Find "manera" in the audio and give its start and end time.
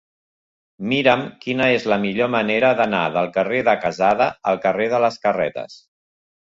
2.37-2.73